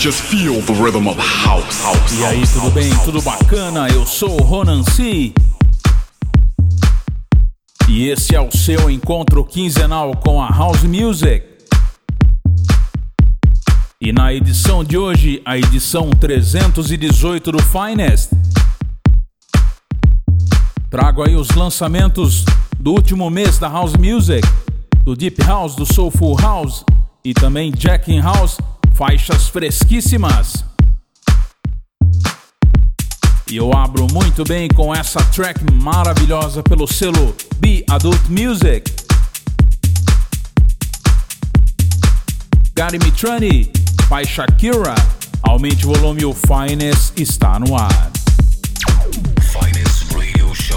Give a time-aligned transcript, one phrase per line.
[0.00, 1.84] Just feel the rhythm of house.
[1.84, 2.90] house e aí, tudo bem?
[3.04, 3.86] Tudo bacana?
[3.90, 5.34] Eu sou o Ronan C.
[7.86, 11.44] E esse é o seu encontro quinzenal com a House Music.
[14.00, 18.30] E na edição de hoje, a edição 318 do Finest.
[20.88, 22.46] Trago aí os lançamentos
[22.78, 24.48] do último mês da House Music,
[25.04, 26.86] do Deep House, do Soulful House
[27.22, 28.56] e também Jacking House,
[29.00, 30.62] faixas fresquíssimas.
[33.50, 38.92] E eu abro muito bem com essa track maravilhosa pelo selo Be Adult Music.
[42.74, 43.72] Gary Mitrani,
[44.06, 44.94] faixa Kira,
[45.44, 48.10] aumente o volume, o Finest está no ar.
[49.50, 50.69] Finest Radio Show.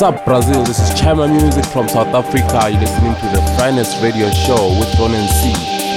[0.00, 0.64] What's up, Brazil?
[0.64, 2.70] This is Chama Music from South Africa.
[2.70, 5.89] You're listening to the finest radio show with Ronan C.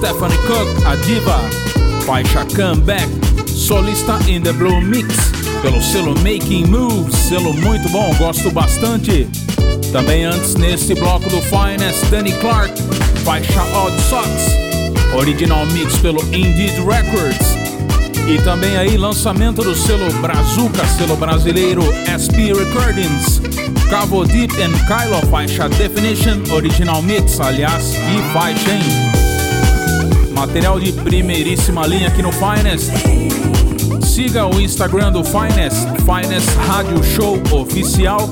[0.00, 1.38] Stephanie Cook, a diva.
[2.06, 3.06] Faixa Comeback,
[3.46, 5.06] solista in the Blue Mix,
[5.60, 9.28] pelo selo Making Moves, selo muito bom, gosto bastante.
[9.92, 12.72] Também antes neste bloco do Finest, Danny Clark,
[13.24, 17.54] faixa Odd Socks, original mix pelo Indeed Records.
[18.26, 23.42] E também aí lançamento do selo Brazuca, selo brasileiro SP Recordings.
[23.90, 29.19] Cavo Deep and Kylo, faixa Definition, original mix, aliás, que faixa, hein?
[30.40, 32.90] Material de primeiríssima linha aqui no Finest.
[34.02, 38.26] Siga o Instagram do Finest, Finest Rádio Show Oficial.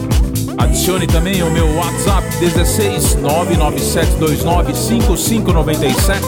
[0.57, 6.27] Adicione também o meu WhatsApp 16 99729 5597.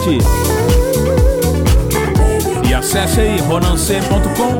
[2.69, 4.59] E acesse aí ronancê.com.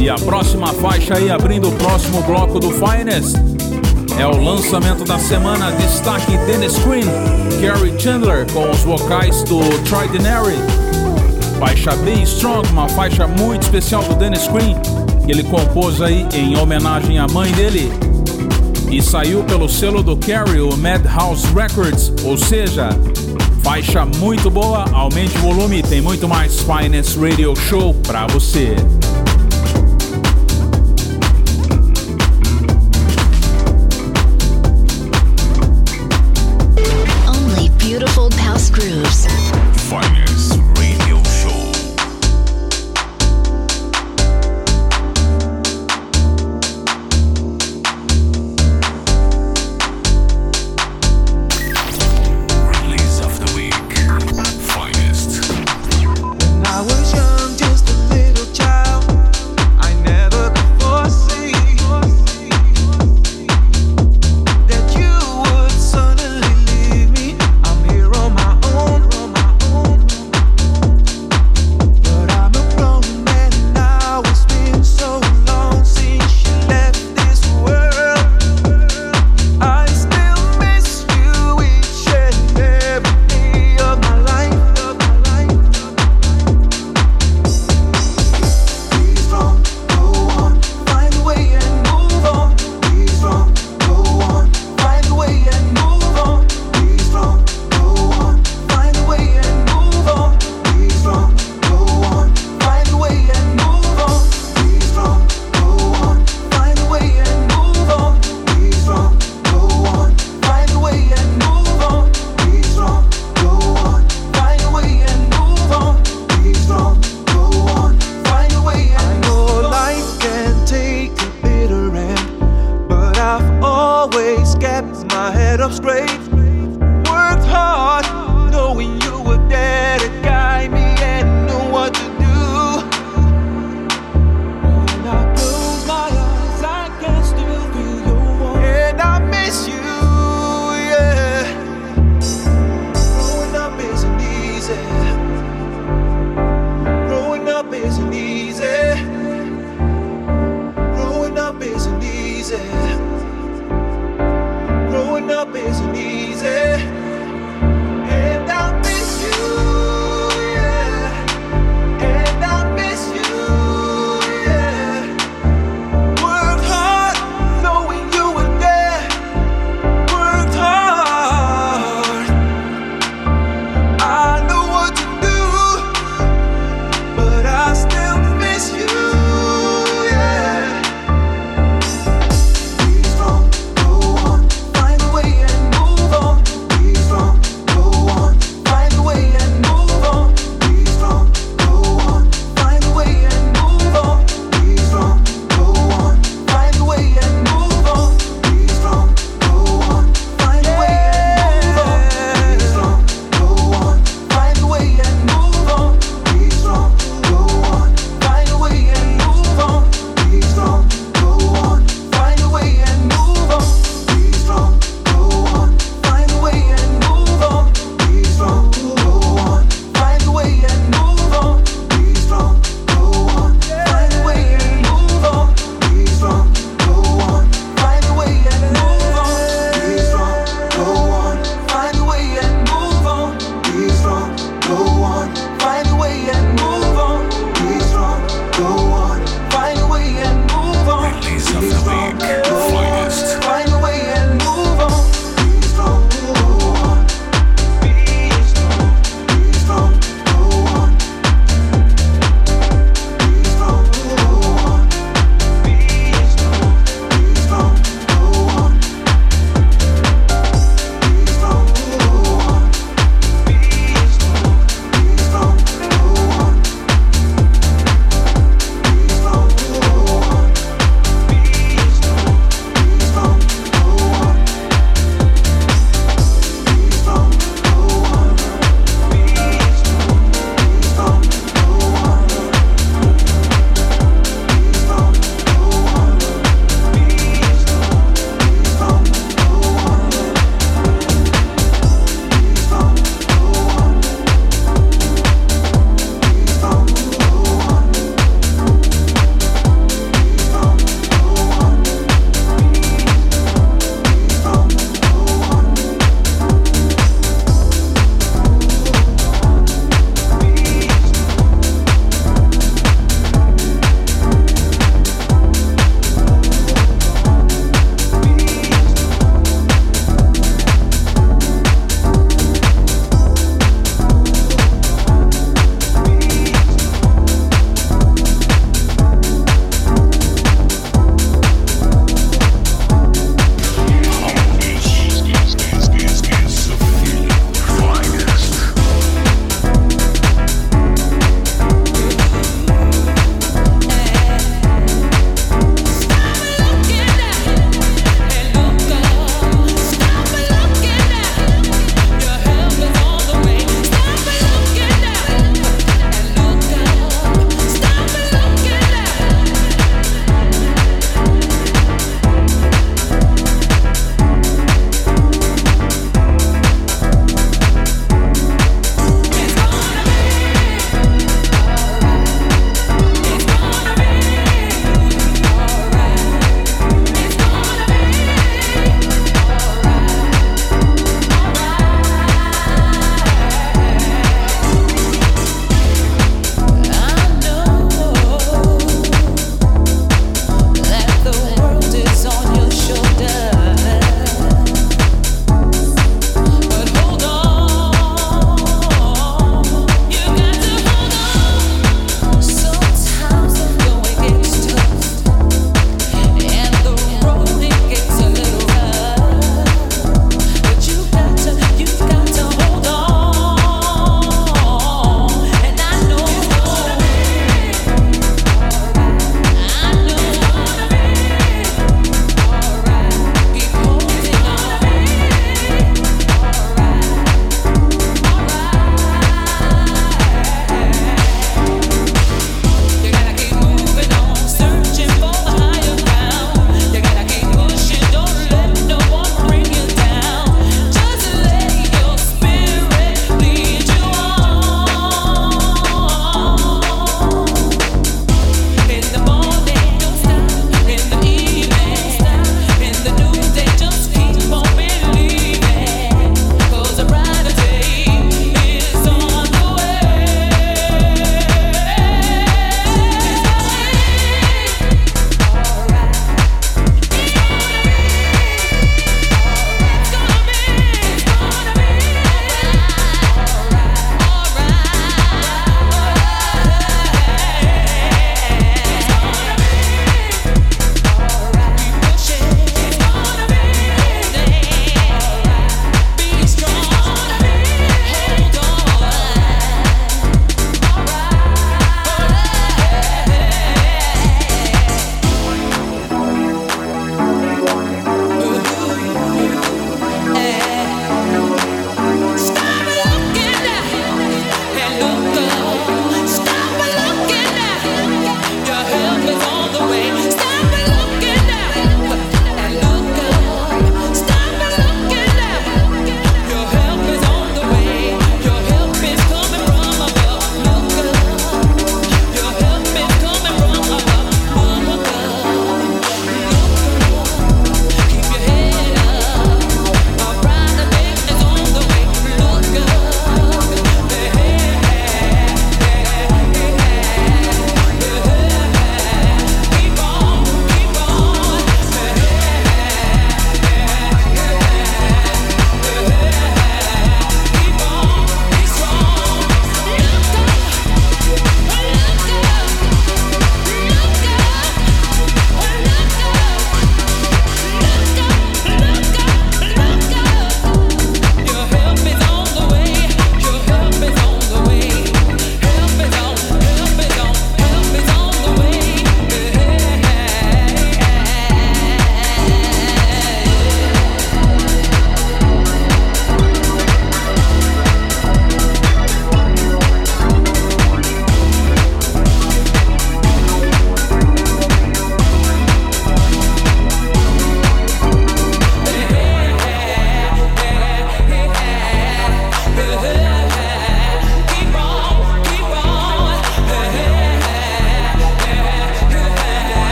[0.00, 3.36] E a próxima faixa aí abrindo o próximo bloco do Finest
[4.18, 7.04] é o lançamento da semana destaque Dennis Green,
[7.60, 10.56] Carrie Chandler com os vocais do Tridinary.
[11.58, 14.74] Faixa bem strong, uma faixa muito especial do Dennis Green,
[15.24, 17.92] que ele compôs aí em homenagem à mãe dele.
[18.90, 22.88] E saiu pelo selo do Carrie, o Madhouse Records, ou seja,
[23.62, 28.76] faixa muito boa, aumente o volume, tem muito mais Finest Radio Show pra você.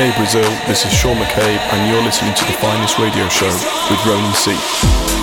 [0.00, 3.52] Hey Brazil, this is Sean McCabe, and you're listening to the finest radio show
[3.90, 5.19] with Ronan C.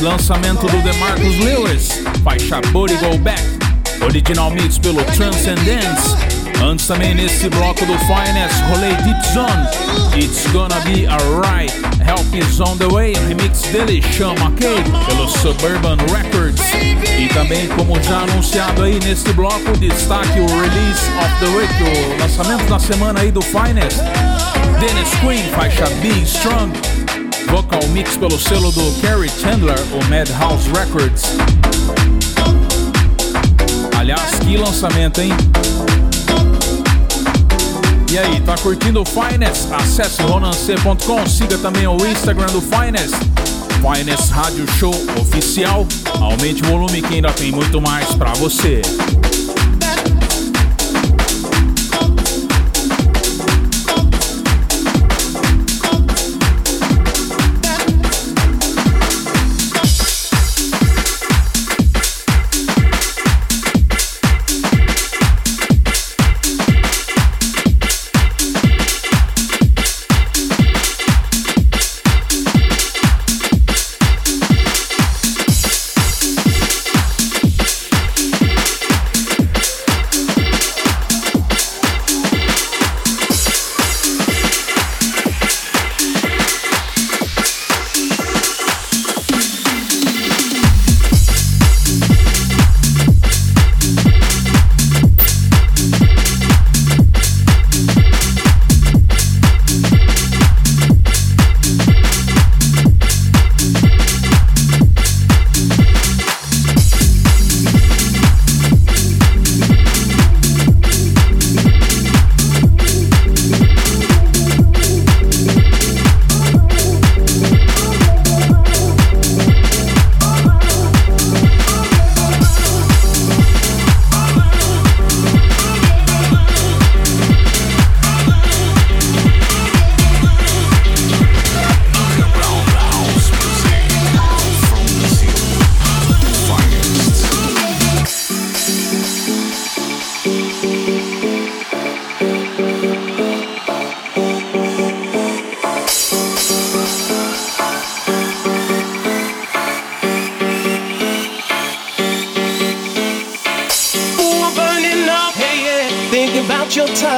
[0.00, 3.42] lançamento do DeMarcus Lewis, faixa Body Go Back,
[4.02, 6.16] original mix pelo Transcendence.
[6.62, 9.66] Antes também nesse bloco do Finest, rolei Deep Zone,
[10.16, 11.72] It's Gonna Be Alright,
[12.06, 16.62] Help Is On The Way, remix dele chama Cake, pelo Suburban Records.
[17.18, 22.20] E também, como já anunciado aí nesse bloco, destaque o Release of the Week, o
[22.20, 23.98] lançamento da semana aí do Finest.
[24.80, 26.72] Dennis Queen, faixa Be Strong,
[27.50, 31.24] Vocal mix pelo selo do Kerry Chandler, o Madhouse Records.
[33.98, 35.32] Aliás, que lançamento, hein?
[38.10, 39.66] E aí, tá curtindo o Finest?
[39.72, 43.14] Acesse ronance.com, siga também o Instagram do Finest.
[43.80, 45.86] Finest Rádio Show Oficial.
[46.20, 48.82] Aumente o volume que ainda tem muito mais pra você.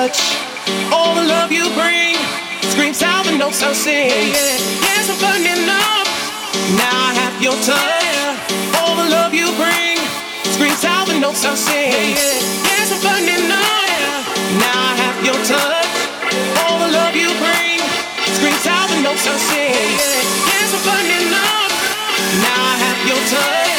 [0.08, 0.34] touch.
[0.90, 2.16] All the love you bring
[2.72, 4.34] screams out the notes I sing.
[4.86, 6.06] Hands are burning up.
[6.74, 8.34] Now I have your touch.
[8.78, 9.98] All the love you bring
[10.54, 12.18] screams out the notes I sing.
[12.66, 14.22] Hands are burning up.
[14.64, 15.94] Now I have your touch.
[16.62, 17.78] All the love you bring
[18.36, 19.98] screams out the notes I sing.
[20.50, 21.70] Hands are burning up.
[22.42, 23.71] Now I have your touch.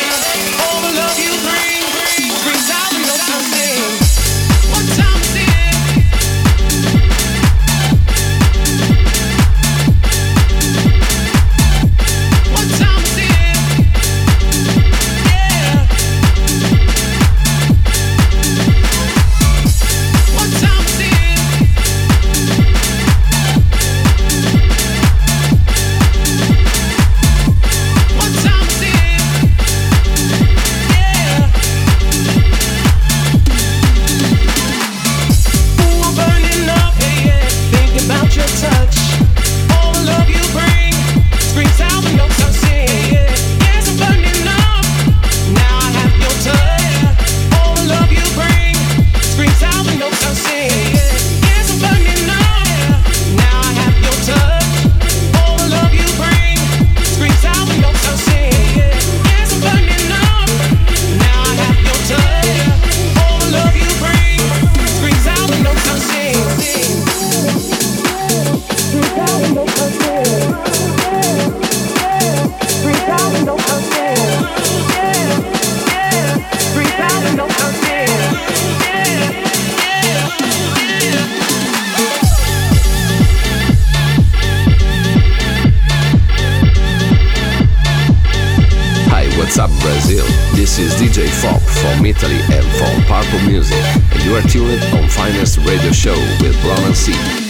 [93.47, 97.42] music, and you are tuned on Finest Radio Show with Bronn and C.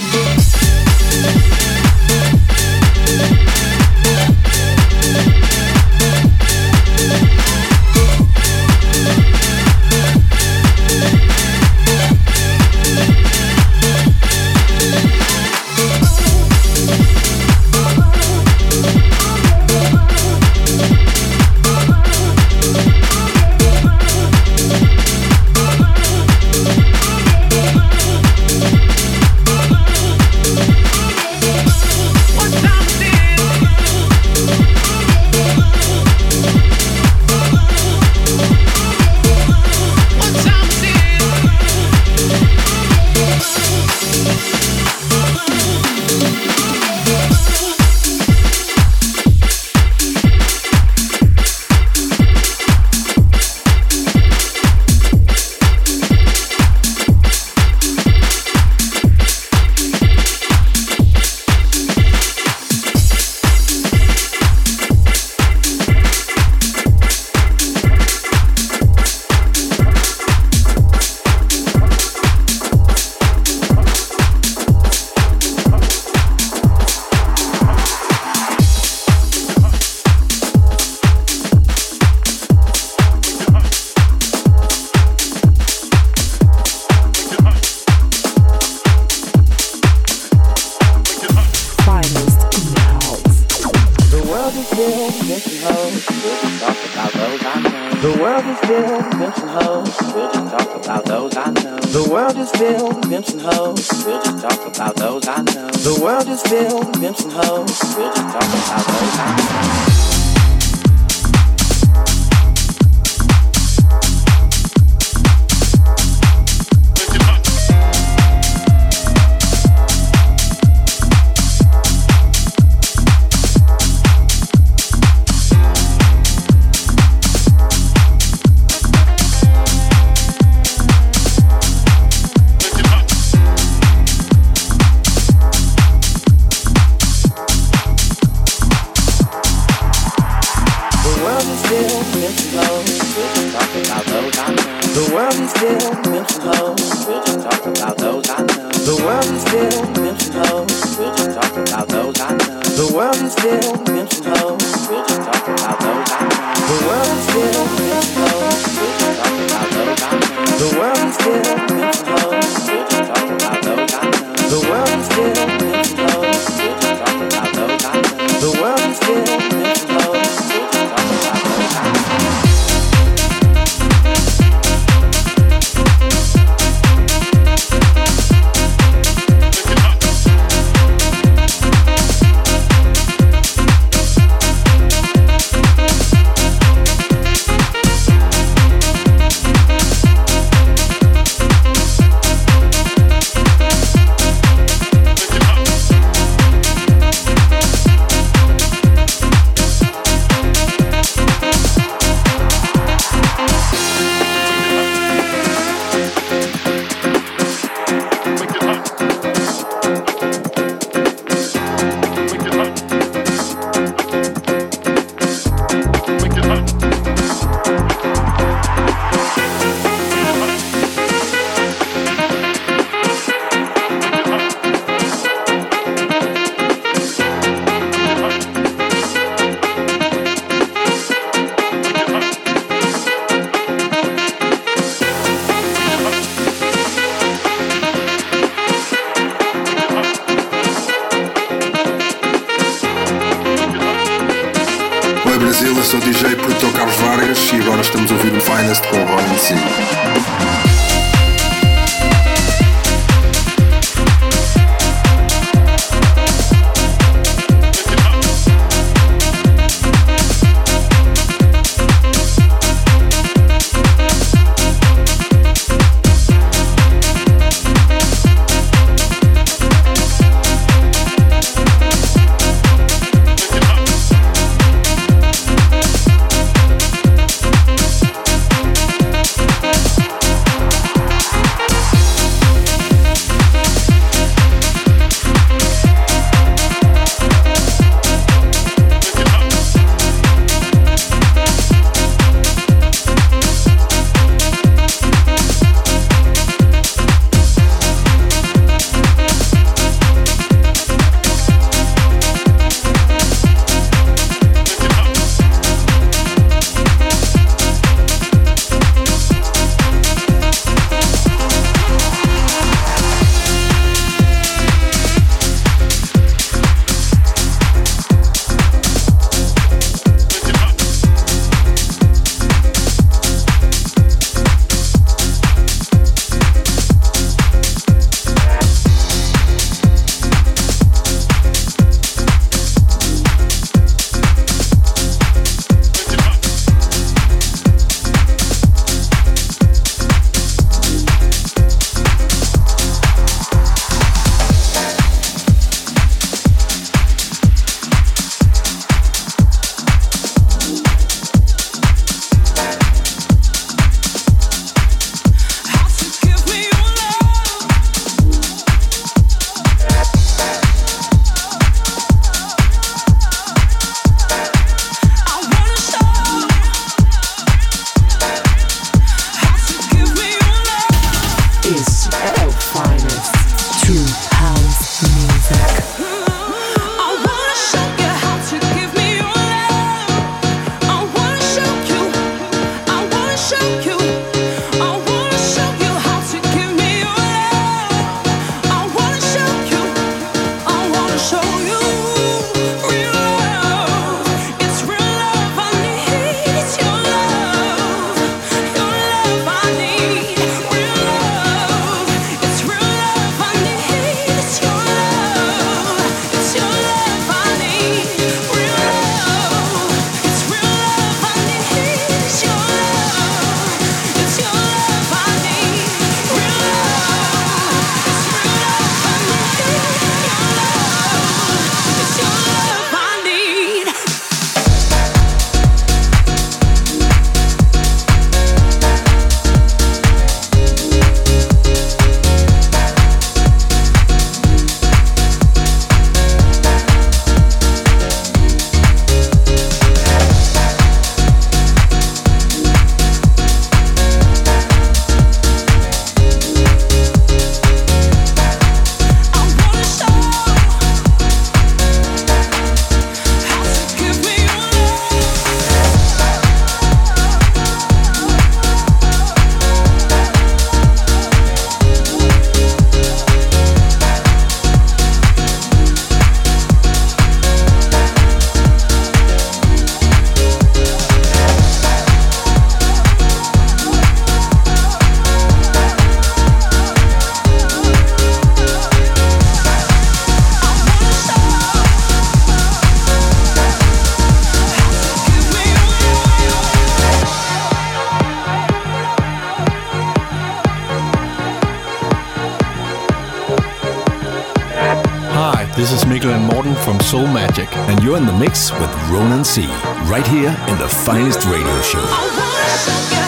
[495.74, 499.66] Peter and Morton from Soul Magic, and you're in the mix with Ronan C.
[500.06, 503.23] Right here in the finest radio show.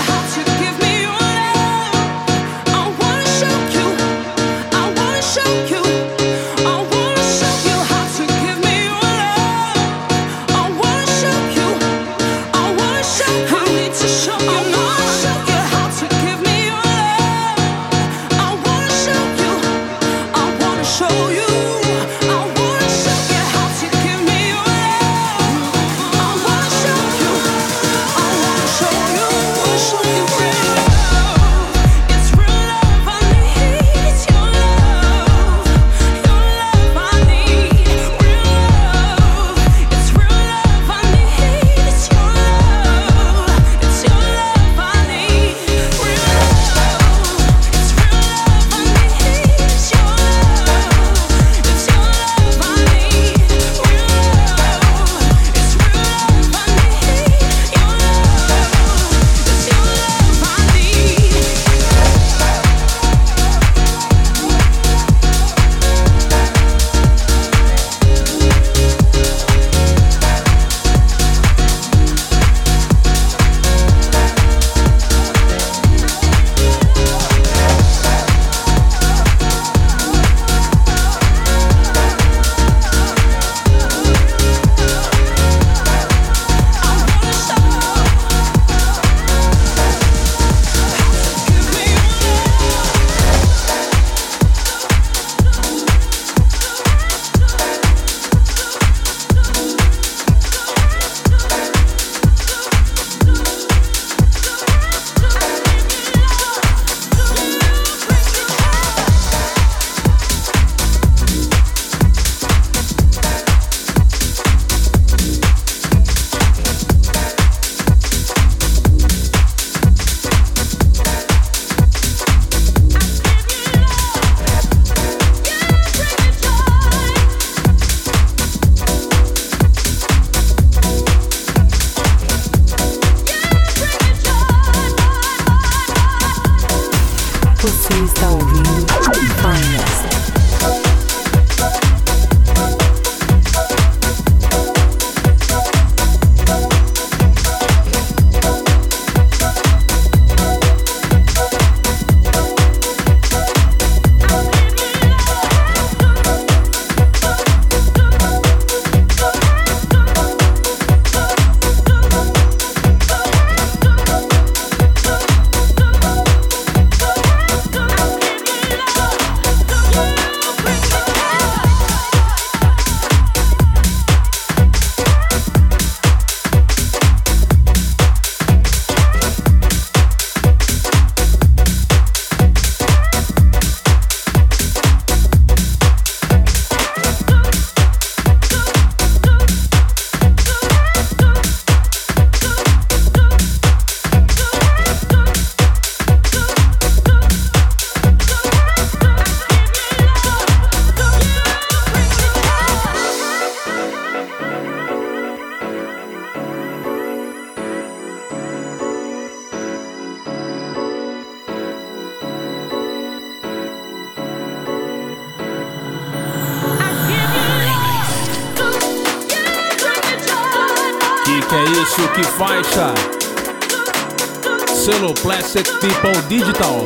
[225.81, 226.85] People Digital.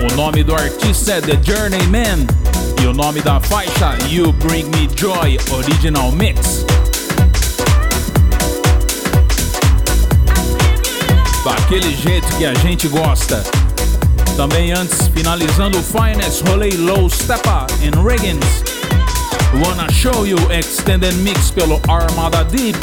[0.00, 2.24] O nome do artista é The Journeyman
[2.80, 6.64] e o nome da faixa You Bring Me Joy Original Mix.
[11.44, 13.57] Daquele jeito que a gente gosta.
[14.38, 18.62] Também antes, finalizando o Finest Rolei Low Steppa in Riggins.
[19.52, 22.78] Wanna Show You Extended Mix pelo Armada Deep.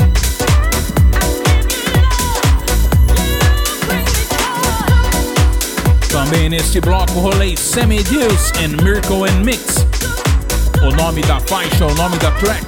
[6.09, 9.77] Também neste bloco rolei Semi Deus and Miracle and Mix.
[10.85, 12.65] O nome da faixa, o nome da track.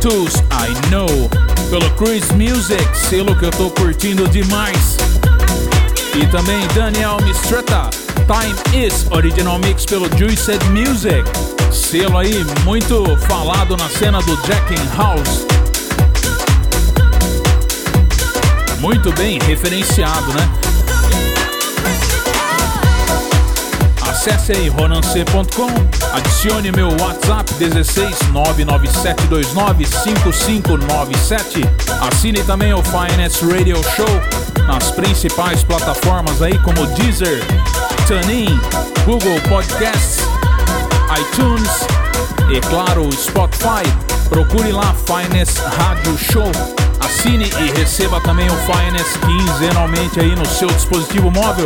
[0.00, 1.28] Tools I Know.
[1.70, 4.96] Pelo Chris Music, selo que eu tô curtindo demais.
[6.14, 7.90] E também Daniel Mistretta
[8.26, 11.24] Time Is, original mix pelo Juiced Music.
[11.72, 15.46] Selo aí muito falado na cena do Jack in House.
[18.80, 20.48] Muito bem referenciado, né?
[24.02, 31.60] Acesse aí ronance.com, adicione meu WhatsApp 16 99729 5597.
[32.08, 37.42] Assine também o Finance Radio Show nas principais plataformas aí como Deezer,
[38.12, 38.60] TuneIn,
[39.06, 40.18] Google Podcasts,
[41.18, 41.70] iTunes
[42.54, 43.88] e claro Spotify.
[44.28, 46.52] Procure lá Finance Radio Show.
[47.00, 51.64] Assine e receba também o Finance quinzenalmente aí no seu dispositivo móvel.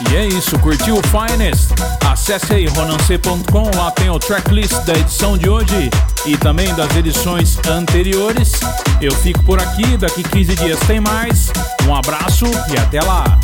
[0.00, 1.70] E é isso, curtiu o Finest?
[2.06, 5.90] Acesse aí ronance.com, lá tem o tracklist da edição de hoje
[6.24, 8.52] e também das edições anteriores.
[9.00, 11.50] Eu fico por aqui, daqui 15 dias tem mais.
[11.86, 13.38] Um abraço e até lá!